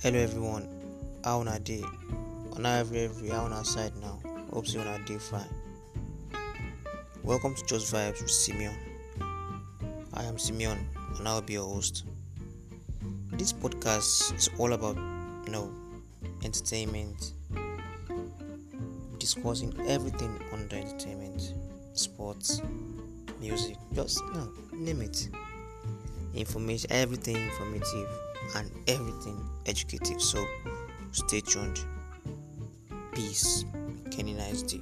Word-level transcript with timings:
Hello 0.00 0.16
everyone, 0.20 0.68
how 1.24 1.40
una 1.40 1.58
dey? 1.58 1.82
Una 2.56 2.78
every 2.78 3.00
every 3.00 3.30
how 3.30 3.46
una 3.46 3.64
side 3.64 3.90
now? 4.00 4.20
Hope 4.52 4.72
you 4.72 4.78
on 4.78 4.86
a 4.86 5.04
day 5.04 5.18
fine. 5.18 5.42
Welcome 7.24 7.56
to 7.56 7.66
Just 7.66 7.92
Vibzz 7.92 8.22
with 8.22 8.30
Simeon. 8.30 8.76
I 10.14 10.22
am 10.22 10.38
Simeon 10.38 10.78
and 11.18 11.26
I 11.26 11.34
will 11.34 11.42
be 11.42 11.54
your 11.54 11.64
host. 11.64 12.04
This 13.32 13.52
podcast 13.52 14.36
is 14.36 14.48
all 14.56 14.72
about 14.72 14.94
you 15.44 15.50
know 15.50 15.68
entertainment, 16.44 17.32
discussing 19.18 19.74
everything 19.88 20.40
under 20.52 20.76
entertainment, 20.76 21.54
sports, 21.94 22.62
music, 23.40 23.76
just 23.94 24.20
you 24.20 24.32
know, 24.32 24.52
name 24.72 25.02
it. 25.02 25.28
Information, 26.34 26.90
everything 26.92 27.36
informative 27.36 28.08
and 28.56 28.70
everything 28.86 29.38
educative. 29.66 30.20
So 30.20 30.46
stay 31.12 31.40
tuned. 31.40 31.80
Peace. 33.12 33.64
Kenny 34.10 34.34
nice 34.34 34.62
day. 34.62 34.80